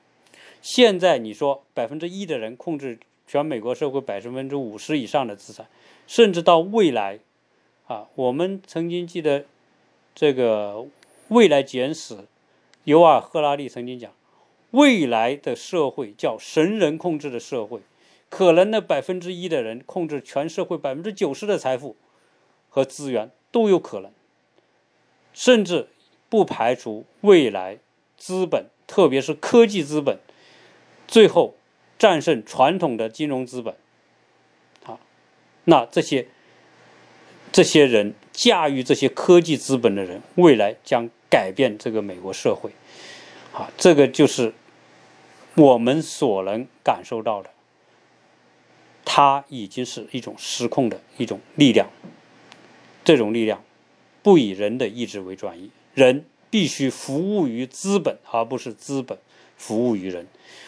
[0.63, 5.67] 现在你说百分之一的人控制全美国社会百分之五十以上的资产，
[6.07, 7.19] 甚至到未来
[7.93, 9.45] 啊，我们曾经记得
[10.15, 10.87] 这个
[11.29, 12.25] 未来简史。
[12.85, 14.11] 尤尔·赫拉利曾经讲
[14.73, 17.81] ：“未来的社会叫神人控制的社会，
[18.31, 21.95] 可能的百分之一的人控制全社会百分之九十的财富
[22.71, 24.11] 和资源都有可能，
[25.35, 25.89] 甚至
[26.31, 27.79] 不排除未来
[28.17, 30.19] 资本，特别是科技资本，
[31.07, 31.55] 最后
[31.99, 33.77] 战胜传统的金融资本。
[34.87, 34.99] 啊，
[35.65, 36.27] 那这些
[37.53, 42.73] 这些人驾驭这些科技资本的人，未来将。”改变这个美国社会，
[43.55, 44.53] 啊，这个就是
[45.55, 47.49] 我们所能感受到的，
[49.03, 51.89] 它已经是一种失控的一种力量。
[53.03, 53.65] 这种力量
[54.23, 59.17] 不以人的意志为转移，人必须服务于资本，而不是资本
[59.57, 60.27] 服务于人。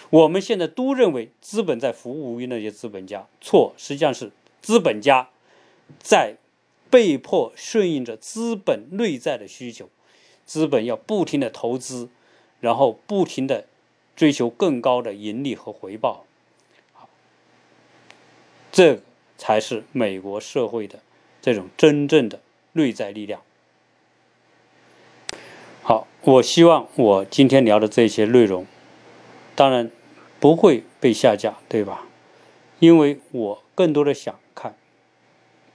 [0.09, 4.33] 我们现在都认为资本在服务于那些资本家，错，实际上是
[4.63, 5.29] 资本家
[5.99, 6.37] 在
[6.95, 9.89] 被迫顺应着资本内在的需求。
[10.47, 12.09] 资本要不停的投资，
[12.61, 13.67] 然后不停的
[14.15, 16.25] 追求更高的盈利和回报，
[18.71, 19.01] 这
[19.37, 21.01] 才是美国社会的
[21.43, 22.39] 这种真正的
[22.75, 23.43] 内在力量。
[25.83, 28.69] 好，我希望我今天聊的这些内容，
[29.57, 29.91] 当然
[30.39, 32.07] 不会被下架，对吧？
[32.79, 34.39] 因为我更多的想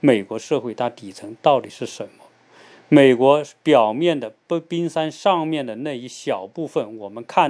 [0.00, 2.24] 美国社会它底层到底是什么。
[2.88, 7.48] 美国表面的不冰山上面的那一小部分，我们看。